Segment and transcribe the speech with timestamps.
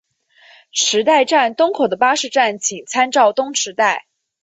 [0.71, 4.07] 池袋站东口的巴士站请参照东池袋。